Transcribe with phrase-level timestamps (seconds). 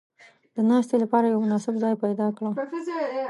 [0.55, 2.51] •د ناستې لپاره یو مناسب ځای پیدا کړه.